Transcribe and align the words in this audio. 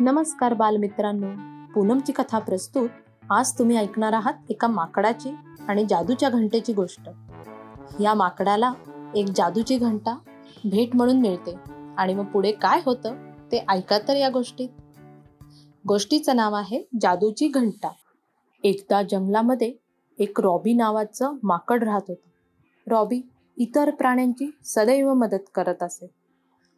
नमस्कार 0.00 0.54
बालमित्रांनो. 0.54 1.26
पूनमची 1.74 2.12
कथा 2.12 2.38
प्रस्तुत. 2.38 2.88
आज 3.30 3.58
तुम्ही 3.58 3.76
ऐकणार 3.76 4.12
आहात 4.12 4.34
एका 4.50 4.68
माकडाची 4.68 5.34
आणि 5.68 5.86
जादूच्या 5.90 6.28
घंटेची 6.28 6.72
गोष्ट. 6.72 7.10
या 8.00 8.14
माकडाला 8.14 8.72
एक 9.14 9.26
जादूची 9.36 9.76
घंटा 9.76 10.18
भेट 10.64 10.96
म्हणून 10.96 11.20
मिळते. 11.20 11.54
आणि 11.96 12.14
मग 12.14 12.24
पुढे 12.24 12.52
काय 12.52 12.80
होतं 12.84 13.14
ते 13.52 13.64
ऐका 13.68 13.98
तर 14.08 14.16
या 14.16 14.28
गोष्टीत. 14.28 14.68
गोष्टीचं 15.88 16.36
नाव 16.36 16.54
आहे 16.54 16.88
जादूची 17.00 17.48
घंटा. 17.48 17.88
एकदा 18.64 19.02
जंगलामध्ये 19.02 19.74
एक 20.18 20.40
रॉबी 20.40 20.72
नावाचं 20.72 21.32
माकड 21.42 21.84
राहत 21.84 22.02
होतं. 22.08 22.28
रॉबी 22.90 23.20
इतर 23.56 23.90
प्राण्यांची 23.90 24.50
सदैव 24.64 25.14
मदत 25.14 25.50
करत 25.54 25.82
असे. 25.82 26.10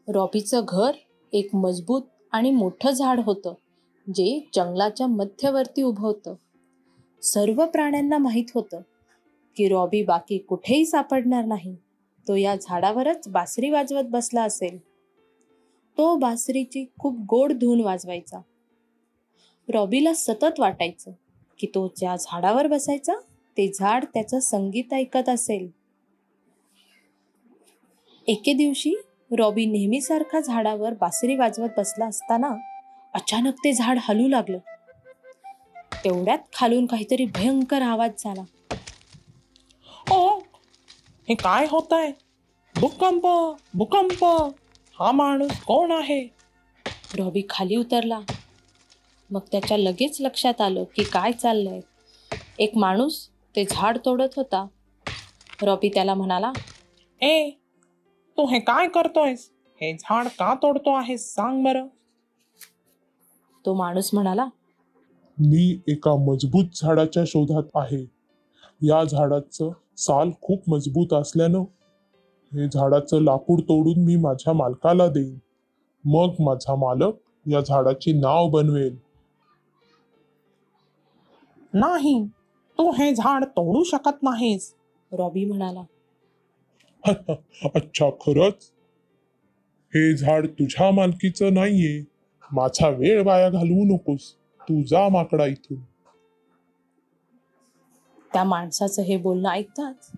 रॉबीचं 0.09 0.61
घर 0.69 0.93
एक 1.32 1.55
मजबूत 1.55 2.03
आणि 2.33 2.51
मोठं 2.51 2.91
झाड 2.91 3.21
होतं 3.21 3.55
जे 4.14 4.49
जंगलाच्या 4.55 5.07
मध्यवर्ती 5.07 5.82
उभं 5.82 6.00
होतं 6.00 6.35
सर्व 7.23 7.67
प्राण्यांना 7.67 8.19
माहीत 8.19 8.45
होतं 8.55 8.81
की 9.57 9.69
रॉबी 9.69 10.03
बाकी 10.03 10.39
कुठेही 10.39 10.86
सापडणार 10.86 11.45
नाही. 11.45 11.77
तो 12.29 12.35
या 12.35 12.57
झाडावरच 12.57 13.29
बासरी 13.29 13.71
वाजवत 13.71 14.05
बसला 14.05 14.43
असेल. 14.43 14.79
तो 15.99 16.17
बासरीची 16.17 16.85
खूप 16.99 17.19
गोड 17.19 17.53
धून 17.53 17.81
वाजवायचा. 17.81 18.41
रॉबीला 19.69 20.14
सतत 20.14 20.61
वाटायचं 20.61 21.11
की 21.58 21.67
तो 21.67 21.93
ज्या 21.97 22.17
झाडावर 22.17 22.67
बसायचा 22.67 23.14
ते 23.57 23.72
झाड 23.75 24.05
त्याचं 24.05 24.41
संगीत 24.41 24.93
ऐकत 24.93 25.29
असेल. 25.29 25.69
एके 28.27 28.53
दिवशी 28.53 28.95
रॉबी 29.31 29.67
नेहमीसारखा 29.67 30.41
झाडावर 30.41 30.95
बासरी 30.95 31.36
वाजवत 31.36 31.69
बसला 31.77 32.06
असताना 32.06 32.48
अचानक 33.14 33.55
ते 33.64 33.73
झाड 33.73 33.98
हलू 34.03 34.28
लागलं. 34.28 34.59
तेवढ्यात 36.05 36.39
खालून 36.52 36.86
काहीतरी 36.86 37.25
भयंकर 37.25 37.83
आवाज 37.83 38.11
झाला. 38.19 38.42
ओ 40.11 40.39
हे 41.28 41.34
काय 41.34 41.67
होत 41.70 41.92
आहे 41.92 42.12
भूकंप 42.80 43.27
भूकंप. 43.75 44.25
हा 45.00 45.12
माणूस 45.12 45.61
कोण 45.61 45.92
आहे? 45.92 46.28
रॉबी 47.19 47.42
खाली 47.50 47.77
उतरला. 47.77 48.20
मग 49.30 49.41
त्याच्या 49.52 49.77
लगेच 49.77 50.17
लक्षात 50.20 50.61
आलं 50.61 50.84
की 50.97 51.02
काय 51.02 51.33
चाललंय. 51.33 51.80
एक 52.58 52.77
माणूस 52.77 53.28
ते 53.56 53.64
झाड 53.70 53.98
तोडत 54.05 54.28
होता. 54.36 54.67
रॉबी 55.62 55.89
त्याला 55.89 56.14
म्हणाला 56.14 56.52
ए 57.20 57.50
तू 58.39 58.47
हे 58.47 58.58
काय 58.58 58.89
करतोयस? 58.89 59.50
हे 59.81 59.92
झाड 59.94 60.27
का 60.28 60.55
तोडतो 60.55 60.94
आहेस? 60.94 61.34
सांग 61.34 61.64
बरं. 61.64 61.86
तो 63.64 63.75
माणूस 63.75 64.11
म्हणाला 64.12 64.45
मी 65.39 65.80
एका 65.89 66.14
मजबूत 66.17 66.64
झाडाच्या 66.75 67.25
शोधात 67.27 67.62
आहे. 67.75 68.05
या 68.83 69.05
झाडाचं 69.05 69.70
साल 69.97 70.30
खूप 70.42 70.62
मजबूत 70.69 71.12
असल्यानं 71.12 71.58
हे 72.53 72.69
झाडाचं 72.69 73.22
लाकूड 73.22 73.61
तोडून 73.61 74.05
मी 74.05 74.17
माझ्या 74.17 74.52
मालकाला 74.52 75.06
देईन. 75.08 75.39
मग 76.05 76.34
माझा 76.41 76.75
मालक 76.75 77.14
या 77.47 77.61
झाडाचे 77.61 78.12
नाव 78.12 78.48
बनवेल. 78.48 78.97
नाही 81.75 82.25
तू 82.78 82.91
हे 82.91 83.14
झाड 83.14 83.45
तोडू 83.45 83.83
शकत 83.84 84.23
नाहीस. 84.23 84.75
रॉबी 85.12 85.45
म्हणाला 85.45 85.83
अच्छा 87.74 88.10
खरंच? 88.10 88.72
हे 89.88 90.16
झाड 90.16 90.46
तुझ्या 90.46 90.91
मालकीचं 90.91 91.55
नाहीये. 91.55 92.05
माझा 92.52 92.88
वेळ 92.88 93.22
वाया 93.22 93.50
घालवू 93.50 93.84
नकोस. 93.84 94.34
तू 94.62 94.82
जा 94.82 95.08
माकडा 95.08 95.46
इथून. 95.46 95.80
त्या 98.32 98.44
माणसाचं 98.44 99.02
हे 99.02 99.16
बोलणं 99.16 99.48
ऐकताच 99.48 100.12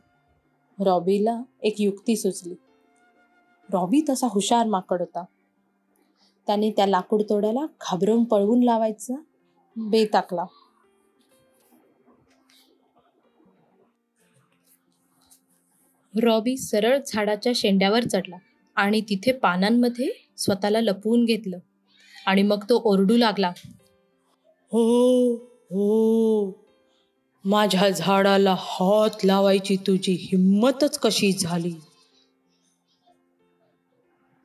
रॉबीला 0.80 1.42
एक 1.62 1.74
युक्ती 1.78 2.16
सुचली. 2.16 2.54
रॉबी 3.72 4.00
तसा 4.08 4.26
हुशार 4.30 4.66
माकड 4.66 5.00
होता. 5.00 5.24
त्याने 6.46 6.70
त्या 6.70 6.86
लाकूड 6.86 7.22
तोड्याला 7.30 7.60
घाबरवून 7.60 8.24
पळवून 8.24 8.62
लावायचा 8.62 9.14
बेताकला. 9.76 10.44
रॉबी 16.14 16.56
सरळ 16.56 16.98
झाडाच्या 17.06 17.52
शेंड्यावर 17.54 18.04
चढला 18.04 18.36
आणि 18.76 19.00
तिथे 19.00 19.32
पानांमध्ये 19.32 20.08
स्वतःला 20.38 20.80
लपवून 20.80 21.24
घेतलं. 21.24 21.58
आणि 22.26 22.42
मग 22.42 22.64
तो 22.64 22.80
ओरडू 22.84 23.16
लागला 23.16 23.52
हो 24.72 25.34
हो 25.70 26.50
माझ्या 27.44 27.88
झाडाला 27.90 28.54
हात 28.58 29.24
लावायची 29.24 29.76
तुझी 29.76 30.12
हिंमतच 30.12 30.98
कशी 30.98 31.32
झाली? 31.32 31.72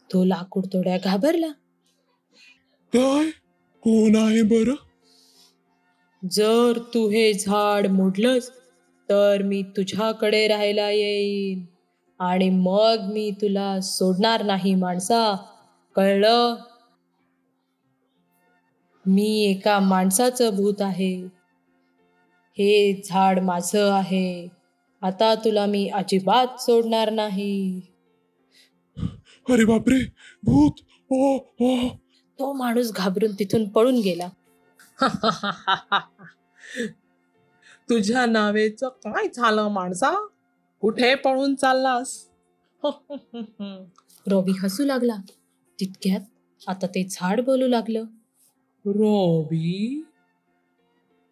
तो 0.10 0.24
लाकूड 0.24 0.66
तोड्या 0.66 0.98
घाबरला. 0.98 1.48
काय? 2.94 3.30
कोण 3.84 4.16
आहे 4.16 4.42
बरं? 4.42 4.76
जर 6.32 6.80
तू 6.94 7.08
हे 7.10 7.34
झाड 7.34 7.88
मोडलंस 7.88 8.52
तर 9.10 9.44
मी 9.44 9.64
तुझ्याकडे 9.64 10.48
राहायला 10.48 10.90
येईन. 10.90 11.66
आणि 12.20 12.50
मग 12.50 13.10
मी 13.14 13.32
तुला 13.32 13.82
सोडणार 13.82 14.44
नाही 14.44 14.76
माणसा. 14.76 15.36
कळलं? 15.96 16.56
मी 19.06 19.44
एका 19.44 19.80
माणसाचं 19.80 20.56
भूत 20.56 20.74
आहे. 20.80 21.28
हे 22.58 23.02
झाड 23.06 23.40
माझं 23.40 23.92
आहे. 23.92 24.48
आता 25.02 25.36
तुला 25.36 25.66
मी 25.66 25.90
अजिबात 25.90 26.62
सोडणार 26.62 27.10
नाही. 27.10 27.82
अरे 29.50 29.66
बापरे! 29.66 30.06
भूत! 30.44 30.72
ओ 31.12 31.38
ओ. 31.60 31.88
तो 32.40 32.54
माणूस 32.54 32.92
घाबरून 32.92 33.32
तिथून 33.40 33.70
पळून 33.70 34.00
गेला. 34.00 34.30
तुझ्या 37.90 38.26
नावेचं 38.26 38.90
काय 38.90 39.28
झालं 39.28 39.68
माणसा? 39.68 40.28
कुठे 40.82 41.16
पळून 41.16 41.56
चाललास? 41.56 42.30
रॉबी 44.28 44.52
हसू 44.64 44.86
लागला. 44.86 45.16
तितक्यात 45.80 46.22
आता 46.68 46.88
ते 46.88 47.08
झाड 47.12 47.42
बोलू 47.42 47.68
लागलं. 47.68 48.04
रॉबी? 48.86 50.04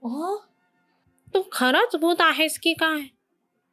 ओ 0.01 0.35
तू 1.33 1.41
खरंच 1.51 1.95
भूत 1.95 2.15
आहेस 2.19 2.59
की 2.59 2.73
काय? 2.73 3.01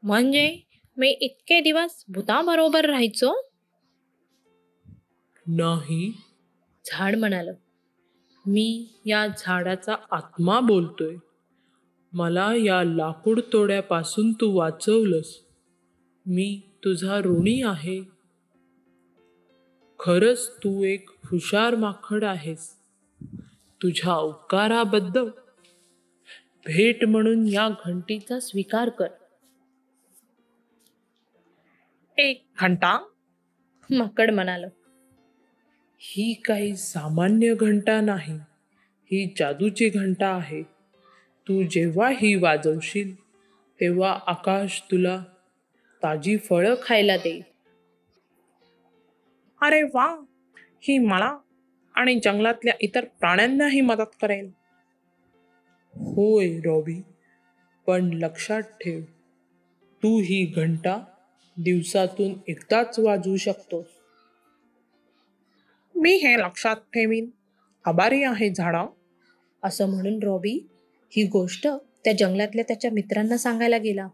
म्हणजे 0.03 0.59
मी 0.97 1.09
इतके 1.09 1.61
दिवस 1.61 2.05
भूताबरोबर 2.09 2.85
राहायचो? 2.85 3.33
नाही. 5.47 6.12
झाड 6.85 7.17
म्हणाल. 7.17 7.49
मी 8.47 8.87
या 9.07 9.27
झाडाचा 9.39 9.95
आत्मा 10.11 10.61
बोलतोय. 10.61 11.17
मला 12.12 12.54
या 12.54 12.84
लाकूड 12.84 13.41
तोड्यापासून 13.53 14.32
तू 14.32 14.59
वाचवलंस. 14.59 15.38
मी 16.26 16.60
तुझा 16.84 17.19
ऋणी 17.19 17.62
आहे. 17.62 18.03
खरंच 19.98 20.56
तू 20.56 20.84
एक 20.84 21.10
हुशार 21.10 21.75
माकड 21.75 22.25
आहेस. 22.25 22.76
तुझ्या 23.82 24.15
उपकाराबद्दल 24.15 25.28
भेट 26.66 27.04
म्हणून 27.04 27.49
या 27.49 27.69
घंटीचा 27.69 28.41
स्वीकार 28.41 28.88
कर. 28.88 29.06
एक 32.19 32.44
घंटा? 32.60 33.09
माकड 33.91 34.31
म्हणाल. 34.31 34.65
ही 35.99 36.43
काही 36.44 36.76
सामान्य 36.76 37.55
घंटा 37.55 38.00
नाही. 38.00 38.35
ही 39.05 39.35
जादूची 39.37 39.88
घंटा 39.88 40.29
आहे. 40.29 40.80
तू 41.48 41.62
जेव्हा 41.62 42.08
ही 42.08 42.34
वाजवशील 42.34 43.14
तेव्हा 43.81 44.19
आकाश 44.26 44.82
तुला 44.90 45.25
ताजी 46.02 46.37
फळं 46.37 46.75
खायला 46.82 47.16
दे. 47.16 47.40
अरे 49.62 49.82
वा! 49.82 50.25
ही 50.82 50.98
मला 50.98 51.38
आणि 51.94 52.20
जंगलातल्या 52.25 52.75
इतर 52.81 53.04
प्राण्यांनाही 53.04 53.81
मदत 53.81 54.16
करेल. 54.22 54.50
होय 55.94 56.60
रॉबी. 56.60 57.02
पण 57.87 58.10
लक्षात 58.12 58.62
ठेव 58.62 59.02
तू 60.02 60.20
ही 60.20 60.52
घंटा 60.56 61.04
दिवसातून 61.56 62.34
एकदाच 62.48 62.98
वाजवू 62.98 63.37
शकतोस. 63.37 63.87
मी 65.94 66.14
हे 66.14 66.38
लक्षात 66.38 66.76
ठेवीन. 66.76 67.31
आभारी 67.84 68.22
आहे 68.22 68.54
झाडा 68.54 68.87
असं 69.62 69.90
म्हणून 69.90 70.22
रॉबी 70.22 70.66
ही 71.11 71.27
गोष्ट 71.27 71.69
त्या 72.05 72.12
जंगलातल्या 72.19 72.65
त्याच्या 72.69 72.91
मित्रांना 72.91 73.37
सांगायला 73.37 73.79
गेला. 73.79 74.09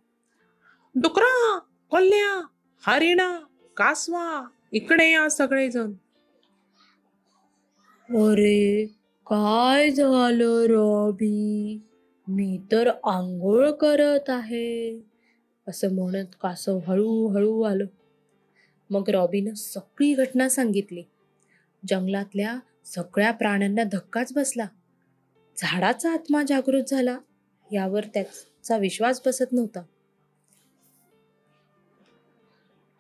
डुकरा 0.95 1.59
कोल्ह्या 1.91 2.47
हरिणा 2.87 3.39
कासवा 3.77 4.49
इकडे 4.73 5.13
या 5.13 5.29
सगळेजण. 5.29 5.93
अरे 8.11 8.87
काय 9.27 9.91
झालं 9.91 10.65
रॉबी? 10.67 11.81
मी 12.29 12.61
तर 12.73 12.89
आंघोळ 12.89 13.71
करत 13.71 14.31
आहे. 14.31 15.01
असं 15.69 15.95
म्हणत 15.95 16.27
कासव 16.43 16.79
हळूहळू 16.79 17.63
आलं. 17.63 17.87
मग 18.91 19.05
रॉबीनं 19.09 19.55
सगळी 19.55 20.15
घटना 20.15 20.49
सांगितली. 20.49 21.03
जंगलातल्या 21.89 22.59
सगळ्या 22.85 23.33
प्राण्यांना 23.33 23.85
धक्काच 23.85 24.33
बसला. 24.33 24.67
झाडाचा 25.57 26.13
आत्मा 26.13 26.43
जागृत 26.49 26.85
झाला 26.89 27.19
यावर 27.73 28.05
त्याचा 28.15 28.77
विश्वास 28.77 29.23
बसत 29.27 29.53
नव्हता. 29.53 29.83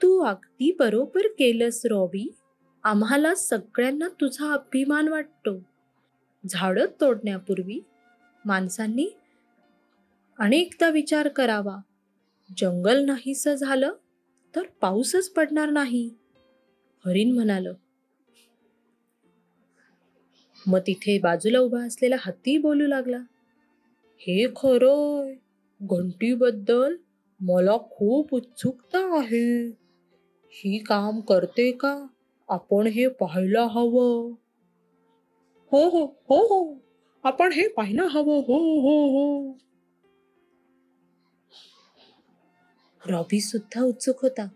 तू 0.03 0.25
अगदी 0.25 0.76
बरोबर 0.79 1.20
केलंस 1.20 1.87
रॉबी. 1.87 2.35
आम्हाला 2.82 3.35
सगळ्यांना 3.35 4.08
तुझा 4.08 4.53
अभिमान 4.53 5.08
वाटतो. 5.08 5.62
झाडं 6.49 6.87
तोडण्यापूर्वी 7.00 7.81
माणसांनी 8.44 9.09
अनेकदा 10.38 10.88
विचार 10.88 11.29
करावा. 11.29 11.76
जंगल 12.59 13.05
नाहीसं 13.05 13.55
झालं 13.55 13.93
तर 14.56 14.62
पाऊसच 14.81 15.29
पडणार 15.31 15.70
नाही 15.70 16.11
हरिण 17.06 17.32
म्हणालं. 17.32 17.75
मग 20.67 20.79
तिथे 20.79 21.19
बाजूला 21.19 21.59
उभा 21.59 21.85
असलेला 21.87 22.17
हत्ती 22.21 22.59
बोलू 22.59 22.87
लागला. 22.87 23.19
हे 24.19 24.47
खरंय 24.57 25.35
घंटीबद्दल 25.83 26.97
मला 27.41 27.77
खूप 27.79 28.35
उत्सुकता 28.35 29.19
आहे. 29.19 29.67
ही 30.51 30.79
काम 30.79 31.21
करते 31.21 31.73
का? 31.73 32.07
आपण 32.49 32.87
हे 32.87 33.09
पाहायला 33.09 33.63
हवं. 33.63 34.35
हो 35.73 35.89
हो 35.89 36.05
हो 36.05 36.47
हो. 36.47 36.75
आपण 37.23 37.53
हे 37.53 37.69
पाहायला 37.69 38.03
हवं. 38.03 38.39
हो 38.39 38.81
हो 38.81 39.07
हो. 39.07 39.53
रॉबी 43.07 43.41
सुद्धा 43.41 43.83
उत्सुक 43.83 44.23
होता. 44.23 44.49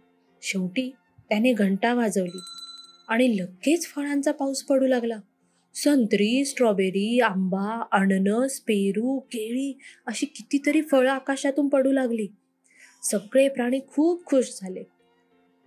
शेवटी 0.43 0.95
त्याने 1.29 1.53
घंटा 1.53 1.95
वाजवली 1.95 2.41
आणि 3.09 3.37
लगेच 3.41 3.87
फळांचा 3.87 4.33
पाऊस 4.33 4.63
पडू 4.63 4.87
लागला. 4.87 5.21
संत्री 5.75 6.45
स्ट्रॉबेरी 6.45 7.21
आंबा 7.21 7.85
अननस 7.93 8.61
पेरू 8.61 9.19
केळी 9.19 9.79
अशी 10.07 10.27
कितीतरी 10.27 10.83
फळं 10.83 11.11
आकाशातून 11.11 11.69
पडू 11.69 11.93
लागली. 11.93 12.27
सगळे 13.03 13.49
प्राणी 13.49 13.81
खूप 13.89 14.25
खुश 14.25 14.59
झाले. 14.63 14.83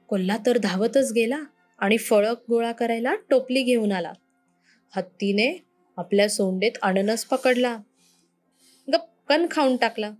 कोल्हा 0.07 0.37
तर 0.45 0.57
धावतच 0.57 1.11
गेला 1.11 1.39
आणि 1.77 1.97
फळं 1.97 2.33
गोळा 2.49 2.71
करायला 2.71 3.15
टोपली 3.29 3.63
घेऊन 3.63 3.91
आला. 3.91 4.13
हत्तीने 4.95 5.63
आपल्या 5.97 6.29
सोंडेत 6.29 6.71
अननस 6.81 7.25
पकडला. 7.25 7.77
गपकन 8.93 9.45
खाऊन 9.51 9.77
टाकला. 9.77 10.11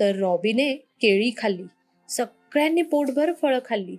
तर 0.00 0.16
रॉबीने 0.16 0.74
केळी 0.74 1.30
खाल्ली. 1.36 1.64
सगळ्यांनी 2.08 2.82
पोटभर 2.82 3.32
फळं 3.32 3.58
खाल्ली. 3.64 3.96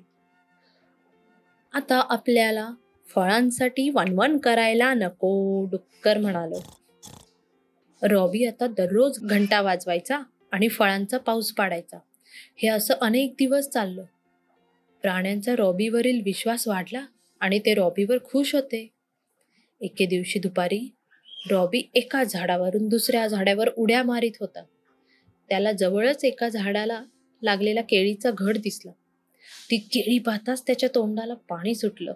आता 1.73 2.07
आपल्याला 2.09 2.69
फळांसाठी 3.07 3.89
वणवण 3.89 4.37
करायला 4.37 4.93
नको 4.93 5.65
डुक्कर 5.65 6.17
म्हणालो. 6.17 6.63
रॉबी 8.01 8.45
आता 8.45 8.67
दररोज 8.67 9.19
घंटा 9.19 9.61
वाजवायचा 9.61 10.19
आणि 10.51 10.67
फळांचा 10.67 11.17
पाऊस 11.17 11.51
पाडायचा. 11.51 11.97
हे 12.57 12.67
असं 12.67 12.93
अनेक 13.01 13.33
दिवस 13.39 13.69
चाललं. 13.69 14.03
प्राण्यांचा 15.01 15.55
रॉबीवरील 15.55 16.21
विश्वास 16.25 16.67
वाढला 16.67 17.05
आणि 17.39 17.59
ते 17.59 17.73
रॉबीवर 17.73 18.17
खुश 18.23 18.55
होते. 18.55 18.89
एके 19.81 20.05
दिवशी 20.05 20.39
दुपारी 20.39 20.95
रॉबी 21.51 21.89
एका 21.93 22.23
झाडावरून 22.23 22.87
दुसऱ्या 22.87 23.27
झाडावर 23.27 23.69
उड्या 23.77 24.03
मारित 24.03 24.31
होता. 24.39 24.63
त्याला 25.49 25.71
जवळच 25.71 26.25
एका 26.25 26.49
झाडाला 26.49 27.03
लागलेला 27.43 27.81
केळीचा 27.81 28.31
घड 28.37 28.57
दिसला. 28.57 28.91
ती 29.71 29.77
केळी 29.77 30.19
पाहताच 30.19 30.63
त्याच्या 30.67 30.89
तोंडाला 30.95 31.33
पाणी 31.33 31.75
सुटलं. 31.75 32.13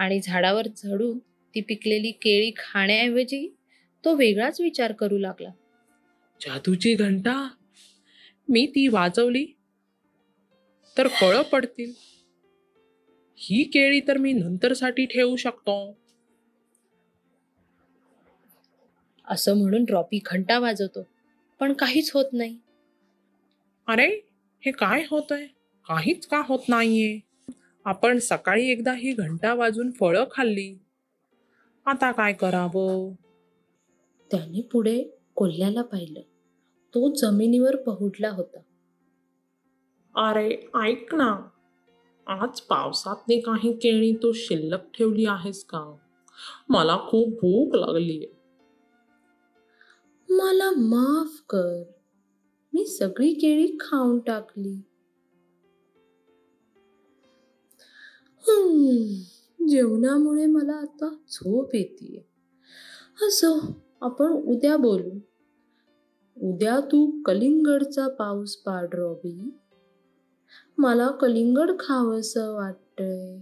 आणि 0.00 0.20
झाडावर 0.20 0.68
चढून 0.68 1.18
ती 1.54 1.60
पिकलेली 1.60 2.10
केळी 2.10 2.52
खाण्याऐवजी 2.56 3.56
तो 4.04 4.14
वेगळाच 4.14 4.60
विचार 4.60 4.92
करू 4.92 5.18
लागला. 5.18 5.50
जादूची 6.40 6.94
घंटा? 6.94 7.48
मी 8.48 8.66
ती 8.66 8.88
वाजवली? 8.88 9.46
तर 10.98 11.08
फळं 11.08 11.42
पडतील. 11.42 11.92
ही 13.36 13.62
केळी 13.62 14.00
तर 14.00 14.16
मी 14.16 14.32
नंतरसाठी 14.32 15.06
ठेवू 15.06 15.36
शकतो. 15.36 15.98
असं 19.28 19.58
म्हणून 19.58 19.84
रॉबी 19.88 20.20
घंटा 20.26 20.58
वाजवतो 20.58 21.08
पण 21.60 21.72
काहीच 21.72 22.10
होत 22.14 22.32
नाही. 22.32 22.58
अरे 23.88 24.08
हे 24.60 24.70
काय 24.70 25.04
होतंय? 25.10 25.46
काहीच 25.88 26.26
का 26.26 26.42
होत 26.46 26.68
नाहीये? 26.68 27.29
आपण 27.84 28.18
सकाळी 28.18 28.70
एकदा 28.70 28.92
ही 28.92 29.12
घंटा 29.12 29.54
वाजून 29.54 29.90
फळं 29.90 30.24
खाल्ली. 30.32 30.78
आता 31.86 32.12
काय 32.12 32.32
करावं? 32.32 33.12
त्याने 34.30 34.62
पुढे 34.62 35.04
कोल्ह्याला 35.34 35.82
पाहिलं. 35.82 36.20
तो 36.94 37.14
जमिनीवर 37.14 37.76
पहुडला 37.76 38.30
होता. 38.30 38.58
अरे 40.28 40.68
ऐक 40.82 41.14
ना. 41.14 41.48
आज 42.26 42.60
पावसातली 42.60 43.40
काही 43.40 43.72
केळी 43.72 44.12
तू 44.12 44.32
शिल्लक 44.32 44.80
ठेवली 44.98 45.24
आहेस 45.24 45.64
का? 45.64 45.96
मला 46.68 46.96
खूप 46.96 47.28
भूक 47.28 47.74
लागली 47.74 48.26
मला 50.30 50.70
माफ 50.70 51.42
कर. 51.48 51.82
मी 52.74 52.86
सगळी 52.86 53.34
केळी 53.34 53.76
खाऊन 53.80 54.18
टाकली. 54.18 54.80
जेवणामुळे 59.68 60.46
मला 60.46 60.72
आता 60.72 61.14
झोप 61.30 61.74
येते 61.74 62.26
असो 63.22 63.82
आपण 64.00 64.32
उद्या 64.32 64.76
बोलू. 64.76 65.18
उद्या 66.42 66.80
तू 66.80 67.22
कलिंगडचा 67.22 68.08
पाऊस 68.08 68.56
पाड 68.56 68.94
रॉबी. 68.94 69.58
मला 70.78 71.08
कलिंगड 71.08 71.70
खावंसं 71.80 72.54
वाटतंय. 72.54 73.38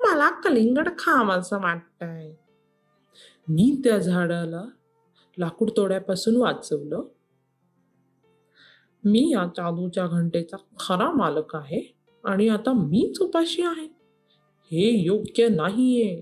मला 0.00 0.40
कलिंगड 0.40 0.88
खावाचं 0.98 1.56
वाटतंय. 1.60 2.34
मी 3.48 3.80
त्या 3.84 3.98
झाडाला 3.98 4.64
लाकूड 5.38 5.70
तोड्यापासून 5.76 6.36
वाचवलं. 6.36 7.02
मी 9.06 9.30
या 9.32 9.46
जादूच्या 9.46 10.06
घंटेचा 10.06 10.56
खरा 10.56 11.10
मालक 11.10 11.56
आहे 11.56 11.94
आणि 12.24 12.48
आता 12.48 12.72
मीच 12.72 13.20
उपाशी 13.20 13.62
आहे. 13.62 13.86
हे 14.64 15.04
योग्य 15.04 15.48
नाहीये. 15.48 16.20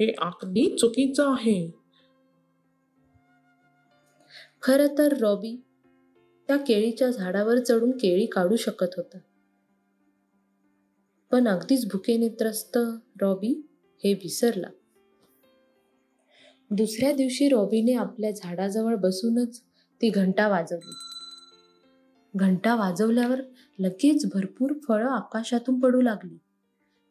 हे 0.00 0.14
अगदी 0.18 0.76
चुकीचं 0.76 1.32
आहे. 1.32 1.70
खरं 4.62 4.86
तर 4.98 5.16
रॉबी 5.20 5.62
त्या 6.46 6.56
केळीच्या 6.56 7.10
झाडावर 7.10 7.58
चढून 7.58 7.90
केळी 7.90 8.26
काढू 8.26 8.56
शकत 8.56 8.94
होता. 8.96 9.18
पण 11.30 11.48
अगदीच 11.48 11.86
भुकेने 11.92 12.28
त्रस्त 12.28 12.78
रॉबी 13.20 13.66
हे 14.04 14.14
विसरला. 14.14 14.68
दुसऱ्या 16.70 17.12
दिवशी 17.12 17.48
रॉबीने 17.48 17.94
आपल्या 17.94 18.30
झाडाजवळ 18.30 18.94
बसूनच 18.94 19.62
ती 20.02 20.10
घंटा 20.10 20.48
वाजवली. 20.48 21.15
घंटा 22.36 22.74
वाजवल्यावर 22.74 23.40
लगेच 23.78 24.34
भरपूर 24.34 24.72
फळं 24.88 25.10
आकाशातून 25.10 25.80
पडू 25.80 26.00
लागली. 26.00 26.38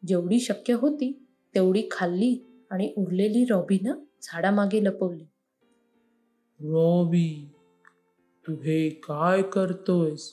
जेवढी 0.06 0.40
शक्य 0.40 0.72
होती 0.72 1.26
तेवढी 1.54 1.88
खाल्ली 1.90 2.64
आणि 2.70 2.94
उरलेली 2.96 3.44
रॉबीनं 3.44 3.92
झाडामागे 4.22 4.84
लपवली. 4.84 5.24
रॉबी 6.60 7.48
तू 8.46 8.52
हे 8.52 8.90
काय 8.90 9.42
करतोयस? 9.42 10.32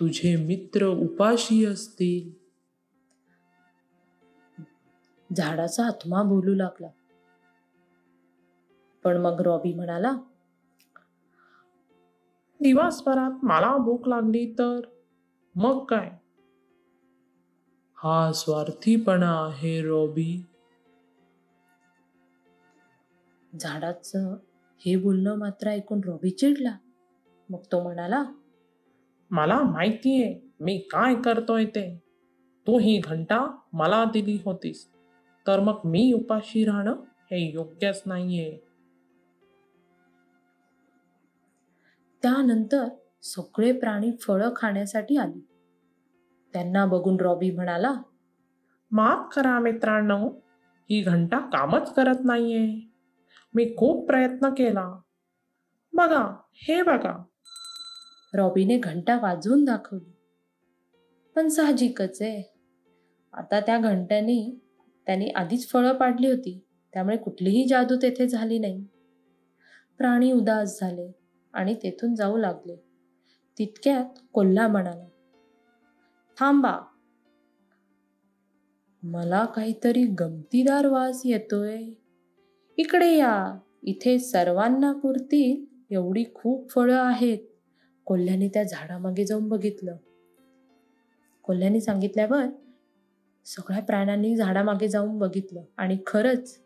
तुझे 0.00 0.36
मित्र 0.36 0.86
उपाशी 0.86 1.64
असतील. 1.64 2.46
झाडाचा 5.36 5.86
आत्मा 5.86 6.22
बोलू 6.22 6.54
लागला. 6.54 6.88
पण 9.04 9.16
मग 9.16 9.40
रॉबी 9.40 9.74
म्हणाला 9.74 10.12
दिवसभरात 12.60 13.44
मला 13.44 13.76
भूक 13.76 14.08
लागली 14.08 14.52
तर? 14.52 14.80
मग 15.54 15.84
काय? 15.84 16.10
हा 17.94 18.32
स्वार्थीपणा 18.32 19.46
आहे 19.46 19.82
रॉबी. 19.82 20.44
झाडाचं 23.60 24.36
हे 24.78 24.96
बोलणं 24.96 25.38
मात्र 25.38 25.68
ऐकून 25.68 26.00
रॉबी 26.04 26.30
चिडला. 26.30 26.76
मग 27.50 27.58
तो 27.72 27.82
म्हणाला 27.82 28.24
मला 29.30 29.62
माहितीये 29.62 30.40
मी 30.60 30.78
काय 30.78 31.14
करतोय 31.14 31.64
ते. 31.64 32.02
तू 32.66 32.78
ही 32.78 33.00
घंटा 33.04 33.58
मला 33.72 34.04
दिली 34.04 34.38
होतीस. 34.44 34.88
तर 35.46 35.60
मग 35.60 35.80
मी 35.84 36.12
उपाशी 36.12 36.64
राहणं 36.64 36.92
हे 37.30 37.52
योग्यच 37.52 38.02
नाहीये. 38.06 38.65
त्यानंतर 42.22 42.88
सगळे 43.22 43.72
प्राणी 43.72 44.12
फळं 44.12 44.52
खाण्यासाठी 44.56 45.16
आली. 45.16 45.46
त्यांना 46.52 46.86
बघून 46.86 47.20
रॉबी 47.20 47.50
म्हणाला 47.50 47.94
माफ 48.90 49.34
करा 49.36 49.58
मित्रांनो 49.58 50.28
ही 50.90 51.02
घंटा 51.02 51.38
कामच 51.38 51.94
करत 51.94 52.16
नाहीये. 52.24 52.90
मी 53.54 53.74
खूप 53.76 54.06
प्रयत्न 54.06 54.48
केला. 54.48 55.00
बघा 55.92 56.36
हे 56.54 56.82
बघा. 56.82 57.24
रॉबीने 58.34 58.78
घंटा 58.78 59.18
वाजवून 59.22 59.64
दाखवली. 59.64 60.12
पण 61.36 61.48
साहजिकच 61.48 62.22
आहे. 62.22 62.58
आता 63.32 63.60
त्या 63.60 63.78
घंट्याने 63.78 64.58
त्यांनी 65.06 65.28
आधीच 65.28 65.70
फळं 65.70 65.92
पाडली 65.92 66.30
होती. 66.30 66.64
त्यामुळे 66.92 67.16
कुठलीही 67.16 67.66
जादू 67.68 67.96
तेथे 67.96 68.28
झाली 68.28 68.58
नाही. 68.58 68.86
प्राणी 69.98 70.32
उदास 70.32 70.80
झाले. 70.80 71.25
आणि 71.56 71.74
तेथून 71.74 72.14
जाऊ 72.14 72.36
लागले. 72.36 72.76
तितक्यात 73.58 74.18
कोल्हा 74.32 74.68
म्हणाला 74.68 75.06
थांबा. 76.38 76.78
मला 79.02 79.44
काहीतरी 79.44 80.06
गमतीदार 80.06 80.86
वास 80.86 81.22
येतोय. 81.24 81.84
इकडे 82.76 83.16
या. 83.16 83.58
इथे 83.82 84.18
सर्वांना 84.18 84.92
पुरतील 84.92 85.64
एवढी 85.90 86.24
खूप 86.34 86.70
फळं 86.70 86.96
आहेत. 86.96 87.38
कोल्ह्याने 88.04 88.48
त्या 88.48 88.62
झाडामागे 88.62 89.24
जाऊन 89.24 89.48
बघितलं. 89.48 89.96
कोल्ह्याने 91.42 91.80
सांगितल्यावर 91.80 92.44
सगळ्या 93.44 93.82
प्राण्यांनी 93.82 94.36
झाडामागे 94.36 94.88
जाऊन 94.88 95.18
बघितलं 95.18 95.62
आणि 95.76 95.98
खरंच 96.06 96.60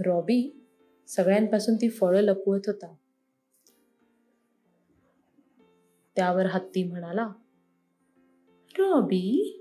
रॉबी 0.00 0.66
सगळ्यांपासून 1.06 1.76
ती 1.76 1.88
फळं 1.88 2.20
लपवत 2.20 2.60
होता. 2.66 2.94
त्यावर 6.18 6.46
हत्ती 6.46 6.82
म्हणाला 6.84 7.28
रॉबी 8.78 9.54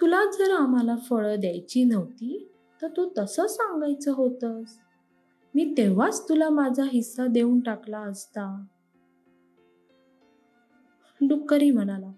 तुला 0.00 0.24
जर 0.30 0.50
आम्हाला 0.50 0.96
फळं 0.96 1.40
द्यायची 1.40 1.84
नव्हती 1.84 2.50
तर 2.82 2.88
तू 2.88 3.08
तसं 3.18 3.46
सांगायचं 3.46 4.12
होतंस. 4.12 4.78
मी 5.54 5.74
तेव्हाच 5.76 6.28
तुला 6.28 6.48
माझा 6.48 6.84
हिस्सा 6.92 7.26
देऊन 7.26 7.60
टाकला 7.60 7.98
असता. 7.98 8.64
डुक्करी 11.20 11.70
म्हणाला 11.70 12.12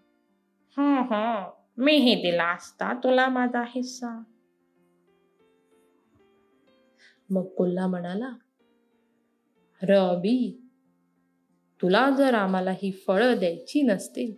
हा 0.76 1.02
हा 1.02 1.50
मीही 1.78 2.14
दिला 2.14 2.45
असता 2.45 2.92
तुला 2.95 3.28
माझा 3.28 3.62
हिस्सा. 3.66 4.23
मग 7.30 7.45
कोल्हा 7.45 7.87
म्हणाला 7.87 8.30
रबी 9.83 10.65
तुला 11.83 12.11
जर 12.18 12.35
आम्हाला 12.35 12.71
ही 12.71 12.90
फळं 12.90 13.38
द्यायची 13.38 13.83
नसतील 13.83 14.35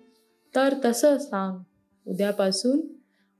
तर 0.57 0.75
तसं 0.85 1.19
सांग. 1.19 1.59
उद्यापासून 2.07 2.81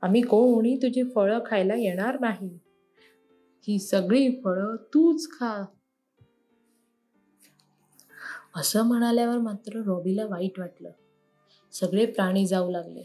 आम्ही 0.03 0.21
कोणी 0.23 0.77
तुझी 0.77 1.03
फळं 1.03 1.39
खायला 1.47 1.75
येणार 1.75 2.21
नाही. 2.21 2.59
ही 3.69 3.79
सगळी 3.79 4.41
फळं 4.45 4.77
तूच 4.77 5.31
खा. 5.31 5.65
असं 8.57 8.83
म्हणाल्यावर 8.83 9.39
मात्र 9.39 9.83
रॉबीला 9.87 10.27
वाईट 10.27 10.59
वाटलं. 10.59 10.91
सगळे 11.73 12.07
प्राणी 12.07 12.47
जाऊ 12.47 12.71
लागले. 12.71 13.03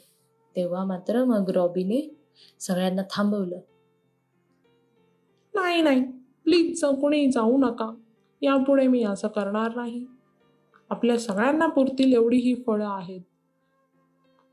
तेव्हा 0.56 0.86
मात्र 0.86 1.24
मग 1.24 1.50
रॉबीने 1.50 2.16
सगळ्यांना 2.60 3.02
थांबवलं. 3.12 3.60
नाही 5.54 5.82
नाही. 5.82 6.02
प्लीज 6.44 6.86
कोणी 6.86 7.32
जाऊ 7.32 7.58
नका. 7.58 7.96
यापुढे 8.42 8.88
मी 8.88 9.04
असं 9.04 9.28
करणार 9.28 9.76
नाही. 9.76 10.06
आपल्या 10.90 11.20
सगळ्यांना 11.20 11.68
पुरतील 11.68 12.14
एवढी 12.14 12.38
ही 12.38 12.56
फळं 12.68 12.88
आहेत. 12.88 13.22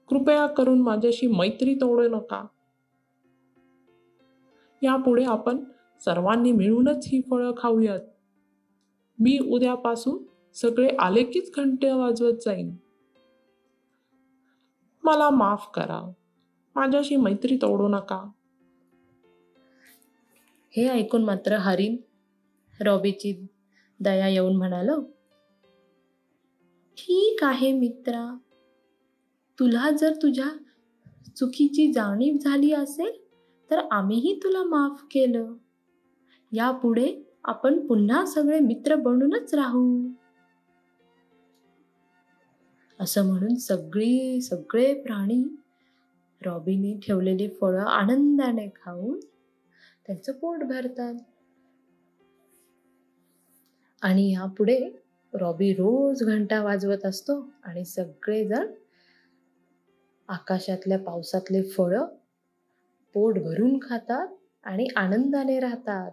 कृपया 0.08 0.46
करून 0.46 0.82
माझ्याशी 0.82 1.26
मैत्री 1.26 1.74
तोडू 1.74 2.16
नका. 2.16 2.46
यापुढे 4.82 5.24
आपण 5.24 5.64
सर्वांनी 6.00 6.52
मिळूनच 6.52 7.04
ही 7.06 7.20
फळं 7.30 7.52
खाऊयात. 7.56 8.00
मी 9.18 9.38
उद्यापासून 9.38 10.22
सगळे 10.54 10.96
आलेकीच 10.98 11.52
घंटे 11.56 11.92
वाजवत 11.92 12.32
जाईन. 12.32 12.76
मला 15.04 15.30
माफ 15.30 15.70
करा. 15.74 16.12
माझ्याशी 16.76 17.16
मैत्री 17.16 17.56
तोडू 17.56 17.88
नका. 17.88 18.30
हे 20.76 20.88
ऐकून 20.88 21.24
मात्र 21.24 21.56
हरिण 21.56 21.96
रॉबीची 22.80 23.46
दया 24.00 24.28
येऊन 24.28 24.56
म्हणाल 24.56 24.90
ठीक 27.02 27.44
आहे 27.44 27.72
मित्रा. 27.72 28.38
तुला 29.60 29.90
जर 29.90 30.12
तुझ्या 30.22 30.48
चुकीची 31.36 31.92
जाणीव 31.92 32.36
झाली 32.36 32.72
असेल 32.72 33.10
तर 33.70 33.78
आम्हीही 33.90 34.40
तुला 34.44 34.62
माफ 34.64 35.04
केलं. 35.04 35.54
यापुढे 36.52 37.22
आपण 37.44 37.86
पुन्हा 37.86 38.26
सगळे 38.26 38.60
मित्र 38.60 38.94
बनूनच 38.94 39.54
राहू. 39.54 40.08
असं 43.00 43.26
म्हणून 43.26 43.54
सगळी 43.54 44.40
सगळे 44.40 45.02
प्राणी 45.02 45.56
रॉबीने 46.46 47.00
ठेवलेली 47.06 47.48
फळं 47.48 47.84
आनंदाने 47.84 48.68
खाऊन 48.68 49.20
त्यांचं 50.06 50.32
पोट 50.32 50.58
भरतात. 50.58 51.14
आणि 54.02 54.32
यापुढे 54.32 54.90
रॉबी 55.34 55.72
रोज 55.72 56.22
घंटा 56.22 56.62
वाजवत 56.62 57.06
असतो 57.06 57.48
आणि 57.64 57.84
सगळेजण 57.84 58.66
आकाशातल्या 60.28 60.98
पावसातले 60.98 61.62
फळं 61.62 62.06
पोट 63.14 63.38
भरून 63.38 63.78
खातात 63.82 64.28
आणि 64.64 64.88
आनंदाने 64.96 65.60
राहतात. 65.60 66.10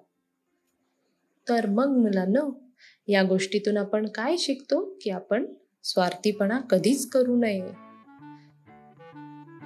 तर 1.50 1.66
मग 1.66 1.88
मुलांना 1.88 2.50
या 3.08 3.24
गोष्टीतून 3.24 3.78
आपण 3.78 4.08
काय 4.08 4.38
शिकतो 4.38 4.98
की 5.02 5.10
आपण 5.10 5.46
स्वार्थीपणा 5.84 6.60
कधीच 6.60 7.10
करू 7.10 7.36
नये. 7.36 7.68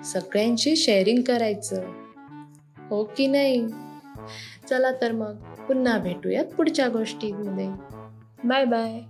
सगळ्यांशी 0.04 0.76
शेअरिंग 0.76 1.22
करायचं. 1.22 1.84
हो 2.90 3.04
की 3.04 3.28
नाही? 3.28 3.68
चला 4.70 4.92
तर 5.02 5.12
मग 5.12 5.36
पुन्हा 5.68 5.98
भेटूयात 5.98 6.46
पुढच्या 6.46 6.90
गोष्टीमध्ये. 6.90 7.70
Bye 8.44 8.66
bye 8.66 9.02